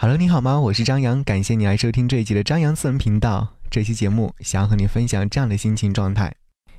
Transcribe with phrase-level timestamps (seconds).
[0.00, 0.60] Hello，你好吗？
[0.60, 3.48] 我是张扬，感谢你来收听这一集的张扬私人频道。
[3.68, 6.32] 这期节目想要和你分享这样的心情状态，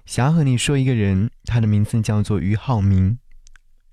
[0.06, 3.18] 想要和你说一个人，他的名字叫做俞灏明。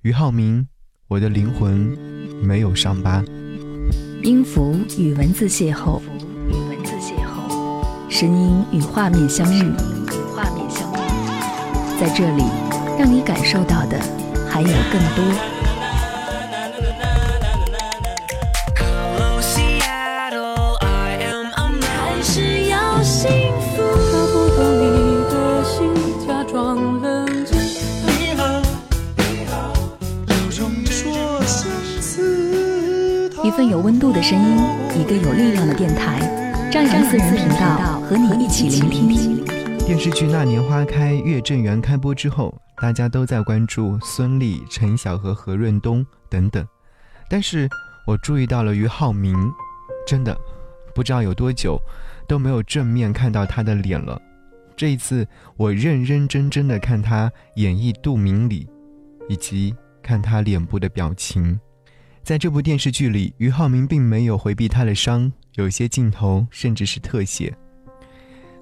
[0.02, 0.68] 俞灏明，
[1.08, 1.98] 我的灵魂
[2.40, 3.24] 没有伤疤。
[4.22, 6.00] 音符与文字邂逅，
[6.48, 12.44] 与文字邂逅，声音与画面相遇，与画面相遇，在这里，
[12.96, 13.98] 让你感受到的
[14.48, 15.55] 还有更多。
[33.56, 34.58] 份有温度的声音，
[35.00, 36.20] 一个有力量的电台，
[36.70, 39.42] 张扬私人频道和你一起聆听。
[39.78, 46.68] 电视剧《那年花开月正圆》开播之后，大家都在关注孙俪、陈晓和何润东等等，
[47.30, 47.66] 但是
[48.06, 49.34] 我注意到了俞灏明，
[50.06, 50.36] 真的
[50.94, 51.80] 不知道有多久
[52.28, 54.20] 都没有正面看到他的脸了。
[54.76, 58.68] 这一次，我认认真真的看他演绎杜明礼，
[59.30, 61.58] 以及看他脸部的表情。
[62.26, 67.56] 在这部电视剧里，俞灏明并没有回避他的伤，有些镜头甚至是特写，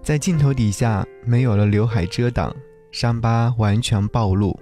[0.02, 2.54] 在镜头底下没有了刘海遮挡，
[2.92, 4.54] 伤疤完全暴露，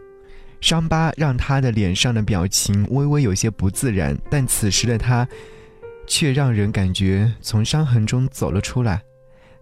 [0.60, 5.26] 伤疤让他的脸上的表情微微有些不自然，但此时的他，
[6.06, 9.02] 却让人感觉从伤痕中走了出来，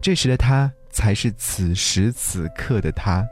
[0.03, 3.27] 这时的他才是此时此刻的他。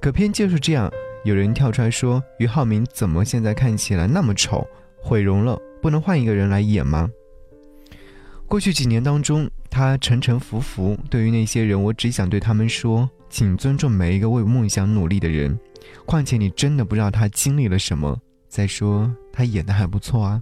[0.00, 0.90] 可偏就是这样。
[1.26, 4.64] 有人跳出来说：“俞灏明怎么现在看起来那么丑，
[5.02, 5.60] 毁容了？
[5.82, 7.10] 不能换一个人来演吗？”
[8.46, 10.96] 过去几年当中，他沉沉浮浮。
[11.10, 15.58] 对于那些人，我只想对他们说：“请尊重每一个为梦想努力的人。
[16.04, 18.16] 况且你真的不知道他经历了什么。
[18.48, 20.40] 再说，他演的还不错啊。”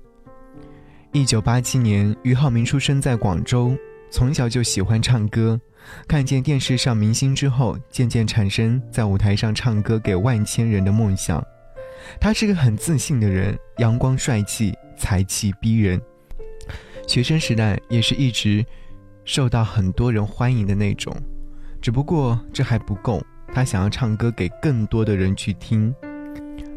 [1.13, 3.75] 一九八七年，俞灏明出生在广州，
[4.11, 5.59] 从小就喜欢唱歌。
[6.07, 11.45] 看见电视上明星之后，渐渐产生在舞台上唱歌给万千人的梦想。
[12.21, 16.01] 他是个很自信的人，阳光帅气，才气逼人。
[17.07, 18.65] 学生时代也是一直
[19.25, 21.15] 受到很多人欢迎的那种。
[21.81, 23.23] 只不过这还不够，
[23.53, 25.95] 他想要唱歌给更多的人去听。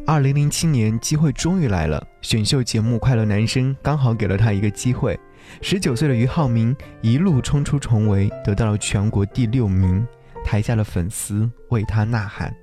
[0.05, 5.19] 二零零七年，机会终于来了，选秀节目《快乐男声》刚好给了他一个机会。
[5.61, 10.05] 十九岁的俞灏明一路冲出重围，得到了全国第六名。
[10.43, 12.55] 台下的粉丝为他呐喊。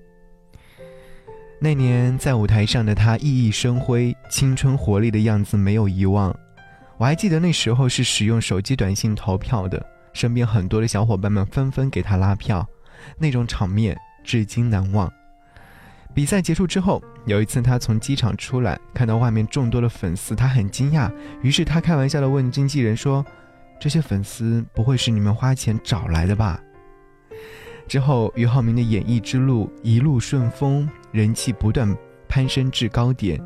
[1.60, 6.34] 那年在舞台上的他熠熠生辉，青春活力的样子没有遗忘。
[6.96, 12.66] 我还记得那时候是使用手机短信投票的，身边很多的小伙伴们纷纷给他拉票，
[13.18, 15.12] 那种场面至今难忘。
[16.14, 21.12] 比赛结束之后，有一次他从机场出来，看到外面众多的粉丝，他很惊讶。
[21.42, 23.26] 于是他开玩笑的问经纪人说
[23.80, 26.60] ：“这些粉丝不会是你们花钱找来的吧？”
[27.88, 31.92] 之后，俞灏明的演艺之路一路顺风，人气不断
[32.28, 33.41] 攀升至高点，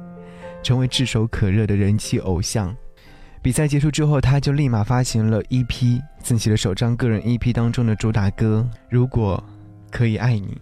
[0.62, 2.76] 成为炙手可热的人气偶像。
[3.40, 9.42] 比赛结束之后，他就立马发行了 EP，自己的首张个人 EP 当中的主打歌《如果
[9.90, 10.60] 可以爱你》。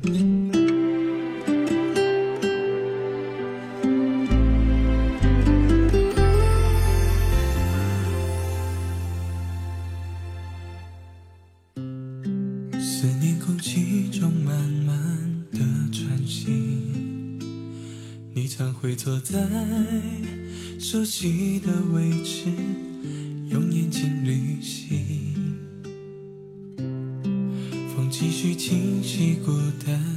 [18.81, 19.39] 会坐在
[20.79, 22.45] 熟悉的位置，
[23.49, 25.35] 用眼睛旅行。
[27.95, 29.53] 风继续清晰，孤
[29.85, 30.16] 单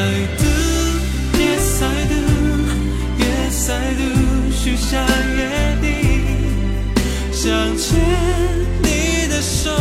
[0.00, 0.54] I do,
[1.40, 2.14] yes I do,
[3.18, 5.04] yes I do，许下
[5.34, 5.90] 约定，
[7.32, 7.98] 想牵
[8.80, 9.72] 你的手，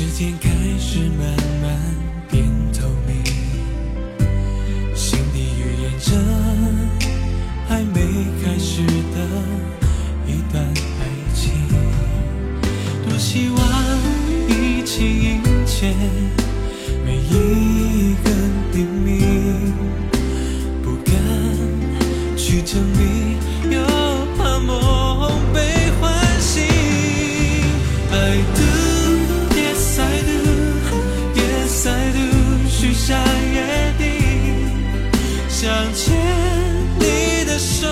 [0.00, 0.48] 时间开
[0.78, 1.59] 始慢
[35.70, 36.16] 想牵
[36.98, 37.86] 你的手，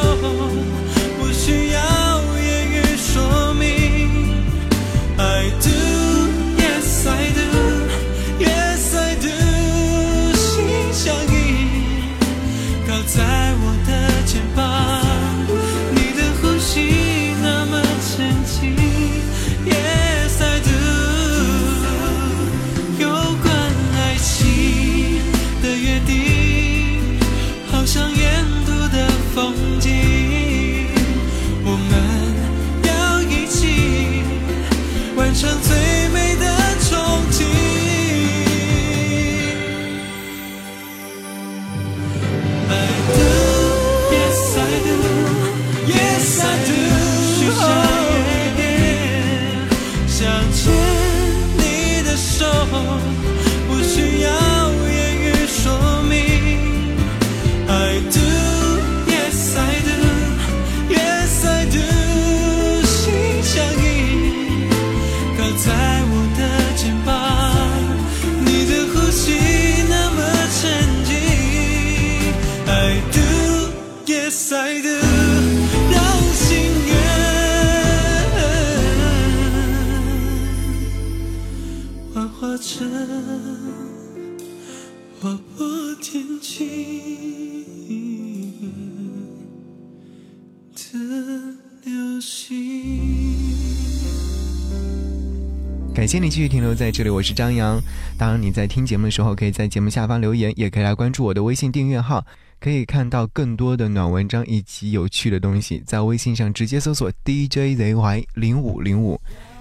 [96.09, 97.79] 谢你继续停留在这里，我是张扬。
[98.17, 102.25] 当然，你在听节目的时候，可以在节目下方留言，也可以来关注我的微信订阅号，
[102.59, 105.83] 可以看到更多的暖文章以及有趣的东西。
[105.85, 109.21] 在微信上直接搜索 DJZY 零五零五，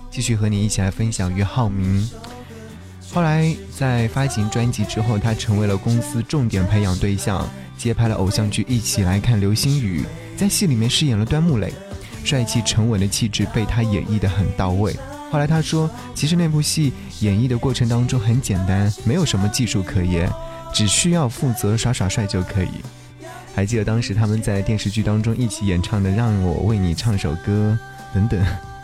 [0.10, 2.10] 继续和你一起来分享俞灏明。
[3.12, 7.46] 后来在发行专辑之后，他成为了公司重点培养对象，
[7.78, 10.04] 接拍了偶像剧《一起来看流星雨》，
[10.40, 11.74] 在戏里面饰演了端木磊，
[12.24, 14.96] 帅气沉稳的气质被他演绎的很到位。
[15.30, 20.32] 后来他说，其实那部戏演绎的过程当中很简单，没有什么技术可言，
[20.74, 22.70] 只需要负责耍耍帅就可以。
[23.54, 27.78] 还记得当时他们在电视剧当中一起演唱的《让我为你唱首歌》
[28.14, 28.40] 等等，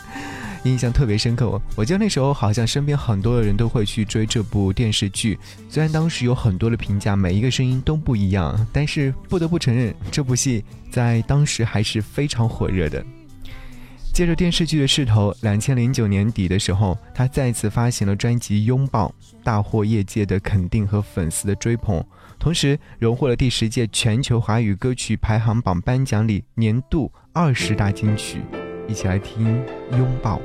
[0.63, 1.47] 印象特别深刻。
[1.47, 5.39] 我我记得那时候好像身边很多的人都会去追这部电视剧，
[5.69, 13.05] 虽然当时有很多的评价，每一个声音都不一样，但是不得不承认，这部戏在当时还是非常火热的。
[14.13, 19.07] 借着电视剧的势头，两千零九年底的时候，他再次发行了专辑《拥抱》，
[19.43, 22.05] 大获业界的肯定和粉丝的追捧，
[22.37, 28.43] 同时荣获了第十届全球华语歌曲排行榜颁奖礼年度二十大金曲。
[28.87, 29.47] 一起来听
[29.97, 30.37] 《拥抱》。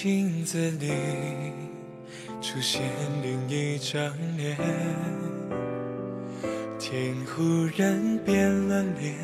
[0.00, 0.92] 镜子里
[2.40, 2.82] 出现
[3.20, 4.00] 另一张
[4.36, 4.56] 脸，
[6.78, 7.42] 天忽
[7.76, 9.16] 然变了脸，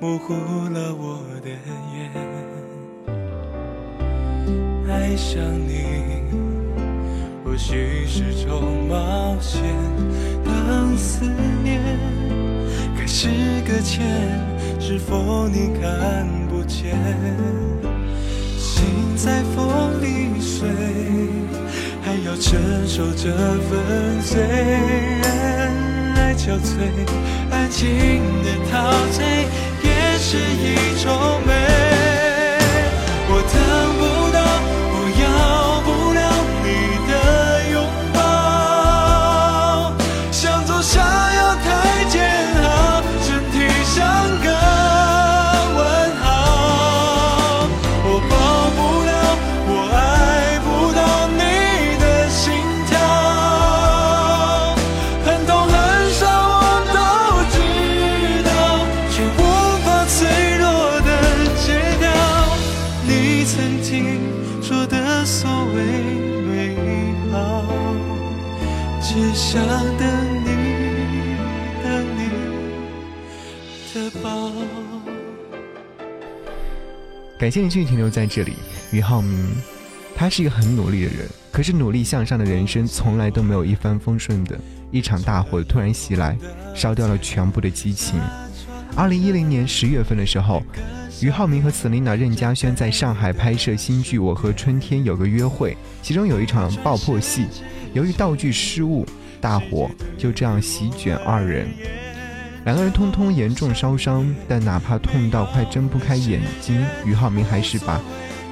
[0.00, 0.32] 模糊
[0.72, 1.50] 了我的
[1.92, 2.10] 眼。
[4.88, 5.84] 爱上你，
[7.44, 9.62] 或许是种冒险，
[10.42, 11.30] 当思
[11.62, 11.78] 念
[12.96, 13.28] 开始
[13.68, 14.02] 搁浅，
[14.80, 16.25] 是否你看
[22.38, 23.32] 承受这
[23.68, 25.24] 份罪，人
[26.14, 26.90] 来憔悴，
[27.50, 29.24] 安静的陶醉
[29.82, 31.65] 也是一种美。
[77.46, 78.54] 感谢你继续停留在这里，
[78.90, 79.48] 俞灏明，
[80.16, 84.58] 他是一个很努力的人，可是努力向上的人生从来都没有一帆风顺的。
[84.90, 86.36] 一场大火突然袭来，
[86.74, 88.18] 烧掉了全部的激情。
[88.96, 90.60] 二零一零年十月份的时候，
[91.20, 95.70] 俞灏明和 Selina 任嘉轩在上海拍摄新剧《我和春天有个约会》，
[96.02, 97.46] 其中有一场爆破戏，
[97.92, 99.06] 由于道具失误，
[99.40, 99.88] 大火
[100.18, 101.68] 就这样席卷二人。
[102.66, 108.00] 两个人通通严重烧伤，但哪怕痛到快睁不开眼睛，俞灏明还是把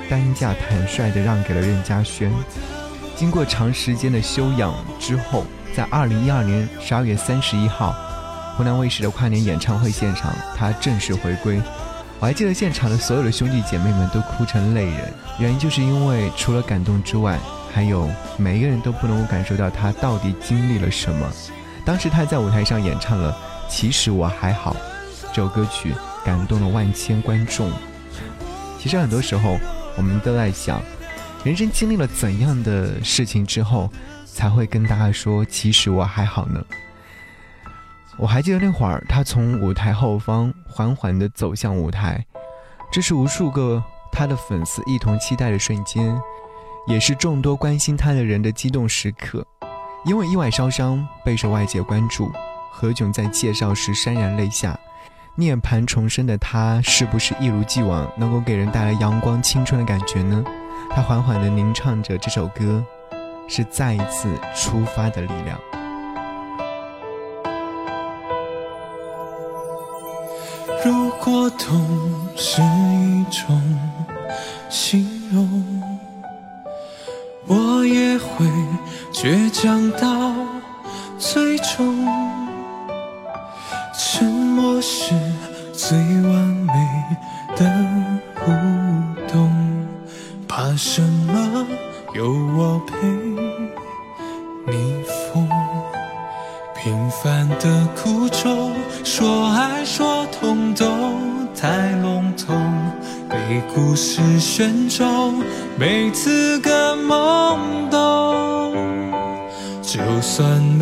[0.08, 2.30] 担架坦率地让给了任嘉萱。
[3.16, 5.44] 经过长时间的休养之后，
[5.74, 7.92] 在二零一二年十二月三十一号，
[8.56, 11.60] 湖南卫视的跨年演唱会现场，他正式回归。
[12.20, 17.36] 我还记得现场的所有的兄弟姐妹们都哭成泪人，原因就是因为除了感动之外，
[17.72, 21.28] 还有每一个人都不能够感受到他到底经历了什么。
[21.84, 23.36] 当时他在舞台上演唱了。
[23.68, 24.76] 其实我还好，
[25.32, 25.94] 这首歌曲
[26.24, 27.70] 感动了万千观众。
[28.78, 29.58] 其实很多时候，
[29.96, 30.80] 我们都在想，
[31.42, 33.90] 人生经历了怎样的事情之后，
[34.26, 36.64] 才会跟大家说，其实我还好呢？
[38.16, 42.24] 我还记得那会儿，他从舞台后方缓缓地走向舞台，
[42.92, 46.16] 这是无数个他的粉丝一同期待的瞬间，
[46.86, 49.44] 也是众多关心他的人的激动时刻。
[50.04, 52.30] 因为意外烧伤，备受外界关注。
[52.76, 54.76] 何炅在介绍时潸然泪下，
[55.36, 60.44] 涅槃重生的他是不是一如既往能够给人带来阳光青春的感觉呢？
[60.90, 62.84] 他缓缓地吟唱着这首歌，
[63.48, 65.56] 是再一次出发的力量。
[70.84, 73.78] 如果痛是一种
[74.68, 75.82] 形容，
[77.46, 78.44] 我也会
[79.12, 80.34] 倔强到
[81.18, 82.23] 最终。
[83.96, 85.14] 沉默是
[85.72, 86.72] 最完美
[87.56, 87.64] 的
[88.34, 88.50] 互
[89.32, 89.50] 动，
[90.48, 91.66] 怕什么？
[92.14, 92.96] 有我陪
[94.66, 95.48] 你疯。
[96.74, 98.72] 平凡的苦衷，
[99.04, 100.84] 说爱说痛都
[101.56, 102.54] 太笼统，
[103.28, 105.42] 被故事选中，
[105.78, 106.72] 每次更
[107.06, 108.74] 懵懂。
[109.82, 110.73] 就算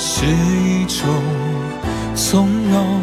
[0.00, 1.08] 是一种
[2.14, 3.00] 从容，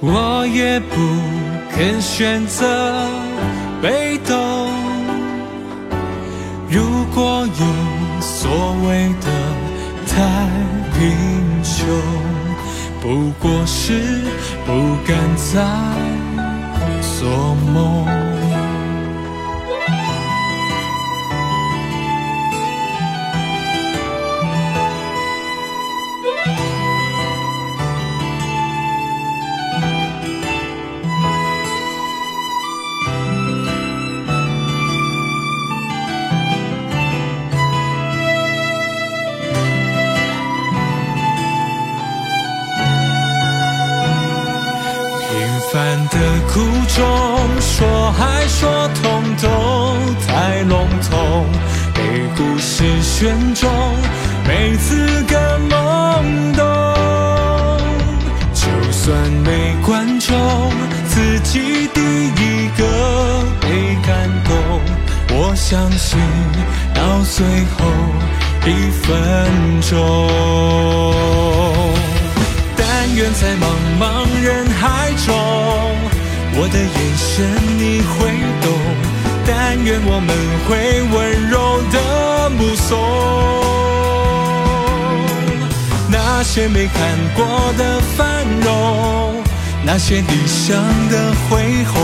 [0.00, 0.96] 我也不
[1.70, 3.06] 肯选择
[3.80, 4.36] 被动。
[6.68, 8.50] 如果有所
[8.86, 9.28] 谓的
[10.08, 10.48] 太
[10.98, 10.98] 贫
[11.62, 11.86] 穷。
[13.02, 13.94] 不过是
[14.66, 14.72] 不
[15.06, 15.64] 敢再
[17.00, 18.19] 做梦。
[65.70, 66.18] 相信
[66.92, 67.86] 到最后
[68.66, 69.08] 一分
[69.88, 69.94] 钟，
[72.76, 73.66] 但愿在茫
[74.00, 75.32] 茫人海中。
[76.56, 77.46] 我的眼神
[77.78, 78.16] 你会
[78.60, 78.66] 懂，
[79.46, 80.34] 但愿我们
[80.66, 80.70] 会
[81.16, 82.98] 温柔的目送
[86.10, 86.98] 那些没看
[87.36, 87.46] 过
[87.78, 89.40] 的繁荣，
[89.84, 90.74] 那些理想
[91.10, 92.02] 的恢宏，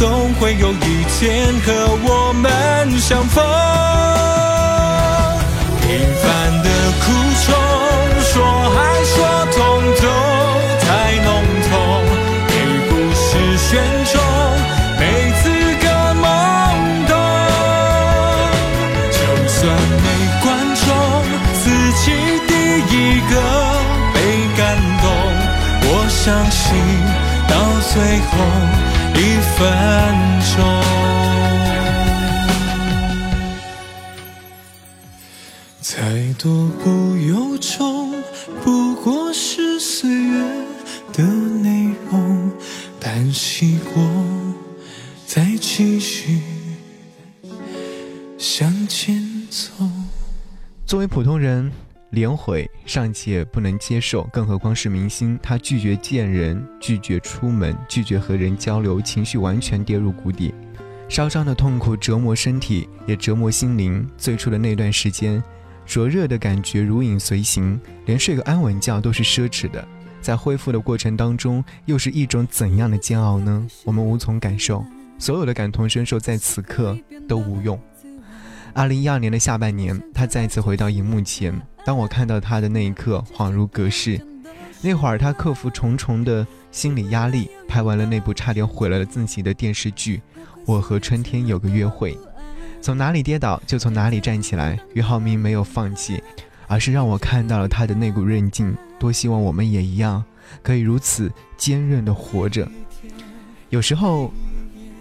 [0.00, 1.68] 总会有一天和
[2.02, 2.48] 我们
[2.98, 3.44] 相逢。
[5.82, 5.88] 平
[6.22, 6.24] 凡
[6.62, 6.68] 的
[7.02, 7.04] 苦
[7.44, 7.52] 衷，
[8.24, 8.32] 说
[8.78, 9.12] 爱说
[9.52, 9.60] 痛
[10.00, 10.04] 都
[10.80, 10.88] 太
[11.22, 11.28] 浓
[11.68, 11.70] 痛。
[13.68, 13.76] 选
[14.06, 14.18] 中，
[14.98, 15.02] 每
[15.42, 15.42] 次
[15.82, 15.84] 更
[16.16, 16.24] 懵
[17.06, 17.12] 懂。
[19.12, 19.60] 就算
[20.00, 20.06] 没
[20.42, 20.48] 观
[20.80, 20.88] 众，
[21.62, 21.64] 自
[22.00, 22.02] 己
[22.48, 22.50] 第
[22.88, 23.32] 一个
[24.14, 24.16] 被
[24.56, 24.58] 感
[25.02, 25.04] 动。
[25.82, 26.58] 我相信
[27.46, 27.52] 到
[27.92, 27.94] 最
[28.30, 28.32] 后
[29.20, 29.68] 一分
[30.56, 30.64] 钟，
[35.82, 38.14] 再多不由衷，
[38.64, 40.42] 不过是岁月
[41.12, 42.50] 的内容。
[42.98, 44.02] 叹息过，
[45.26, 46.40] 再继续
[48.38, 49.86] 向前走。
[50.86, 51.70] 作为普通人，
[52.10, 55.38] 连悔尚且不能接受，更何况是明星？
[55.42, 60.52] 他拒绝见人，拒绝出门，拒绝和人交流，情绪完全跌入谷底。
[61.08, 64.08] 烧伤的痛苦折磨身体，也折磨心灵。
[64.16, 65.42] 最初的那段时间，
[65.86, 69.86] 灼热的感觉如影随形，连睡个安稳觉都是奢侈的。
[70.20, 73.66] 在恢复的过程当中，又是一种怎样的煎熬呢？
[73.84, 74.84] 我们无从感受，
[75.18, 76.96] 所有的感同身受在此刻
[77.28, 77.80] 都无用。
[78.72, 81.52] 二零一二年的下半年，他再次回到荧幕前，
[81.84, 84.20] 当我看到他的那一刻，恍如隔世。
[84.82, 90.16] 那会儿，他克服重重的心理压力，拍完了那部差点毁了自己的电视剧
[90.64, 92.14] 《我和春天有个约会》。
[92.80, 96.22] 从哪里跌倒就从哪里站起来，俞灏明没有放弃，
[96.66, 98.74] 而是让我看到了他的那股韧劲。
[98.98, 100.24] 多希望我们也一样，
[100.62, 102.66] 可以如此坚韧的活着。
[103.68, 104.32] 有时候，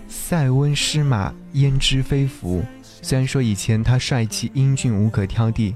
[0.09, 2.61] 塞翁失马焉知非福。
[3.01, 5.73] 虽然说以前他帅气英俊无可挑剔。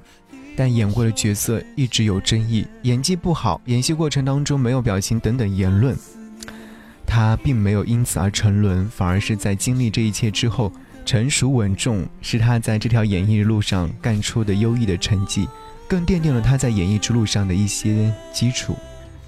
[0.56, 5.98] 但演过的角色一直有争议，演技不好，演戏过程当中没有表情等等言论，
[7.06, 10.72] 他并没有因此而沉沦，反而是在经历这一切之后
[11.06, 15.48] 成熟稳重，是他在这条演艺路上干出的优异的成绩，
[15.88, 18.76] 更奠定了他在演艺之路上的一些基础。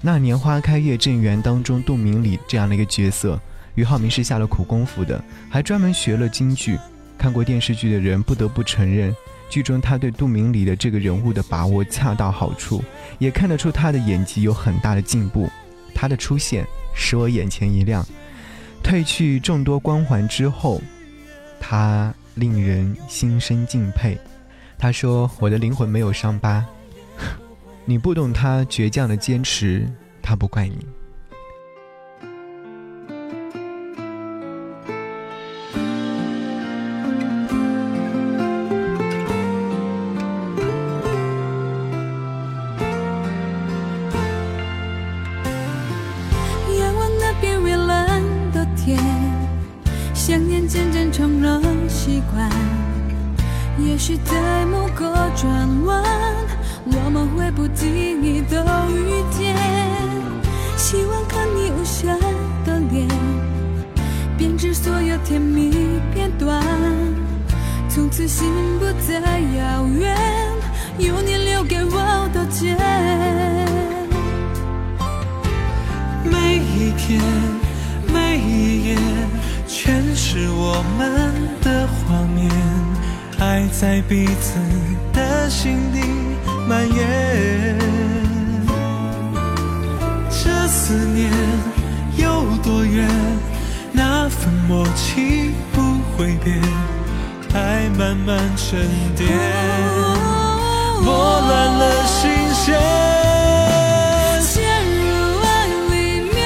[0.00, 3.40] 那年花开月正圆当中，杜明礼这样的一个角色，
[3.74, 6.78] 俞灏明是下了苦功夫的，还专门学了京剧。
[7.18, 9.14] 看过电视剧的人不得不承认。
[9.48, 12.82] 剧中他对杜明礼的这个人物的把握恰到好处，
[13.18, 15.48] 也看得出他的演技有很大的进步。
[15.94, 18.04] 他的出现使我眼前一亮。
[18.82, 20.80] 褪去众多光环之后，
[21.58, 24.18] 他令人心生敬佩。
[24.78, 26.64] 他说：“我的灵魂没有伤疤。”
[27.86, 30.86] 你不懂他倔强的坚持，他不怪你。
[65.24, 65.70] 甜蜜
[66.12, 66.62] 片段，
[67.88, 68.48] 从此心
[68.78, 70.16] 不再遥远，
[70.98, 72.76] 有你留给我的茧。
[76.24, 77.20] 每一天，
[78.12, 78.96] 每一夜，
[79.66, 82.50] 全是我们的画面。
[83.38, 84.58] 爱在彼此
[85.12, 86.00] 的心底
[86.66, 87.78] 蔓延，
[90.30, 91.30] 这思念
[92.16, 93.06] 有多远？
[93.96, 95.80] 那份默契不
[96.12, 96.60] 会变，
[97.54, 98.78] 爱慢慢沉
[99.16, 99.26] 淀，
[101.02, 102.78] 磨乱了心弦。
[104.42, 104.54] 陷
[104.84, 105.94] 入爱里
[106.34, 106.36] 面，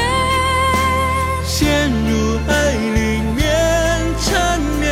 [1.45, 3.39] 陷入爱里面，
[4.25, 4.89] 缠绵，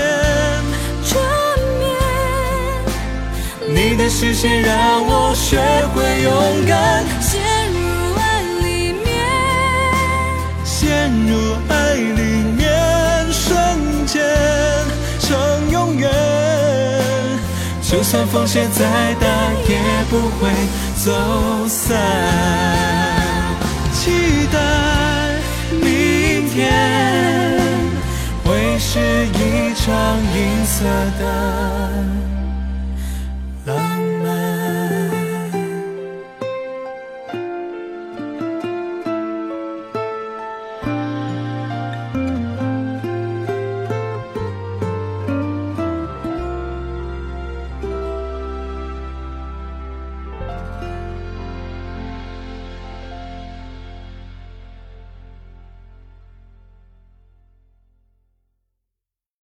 [3.69, 4.75] 你的视线让
[5.07, 5.61] 我学
[5.95, 6.33] 会勇
[6.67, 7.39] 敢，陷
[7.71, 7.79] 入
[8.19, 8.93] 爱里
[17.91, 19.27] 就算风险再大，
[19.67, 19.79] 也
[20.11, 20.51] 不会
[21.03, 21.97] 走散。
[23.95, 24.59] 期待
[25.73, 27.59] 明天
[28.45, 28.99] 会是
[29.29, 30.85] 一场银色
[31.19, 32.18] 的。